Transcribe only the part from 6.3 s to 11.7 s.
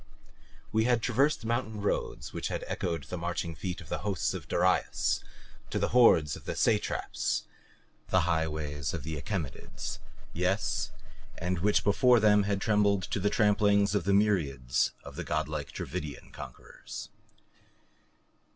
of the Satraps. The highways of the Achaemenids yes, and